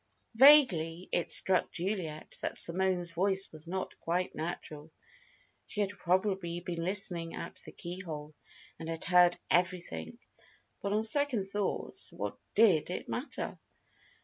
Vaguely 0.33 1.09
it 1.11 1.29
struck 1.29 1.71
Juliet 1.71 2.39
that 2.41 2.57
Simone's 2.57 3.11
voice 3.11 3.47
was 3.51 3.67
not 3.67 3.95
quite 3.99 4.33
natural. 4.33 4.89
She 5.67 5.81
had 5.81 5.91
probably 5.91 6.59
been 6.59 6.83
listening 6.83 7.35
at 7.35 7.57
the 7.63 7.71
keyhole, 7.71 8.33
and 8.79 8.89
had 8.89 9.03
heard 9.05 9.37
everything. 9.51 10.17
But, 10.81 10.93
on 10.93 11.03
second 11.03 11.43
thoughts, 11.43 12.11
what 12.11 12.35
did 12.55 12.89
it 12.89 13.09
matter? 13.09 13.59